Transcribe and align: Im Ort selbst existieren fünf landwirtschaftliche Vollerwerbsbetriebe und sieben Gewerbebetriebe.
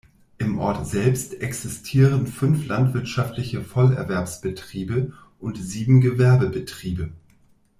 Im 0.39 0.57
Ort 0.57 0.87
selbst 0.87 1.31
existieren 1.41 2.25
fünf 2.25 2.65
landwirtschaftliche 2.65 3.61
Vollerwerbsbetriebe 3.63 5.13
und 5.39 5.57
sieben 5.59 6.01
Gewerbebetriebe. 6.01 7.11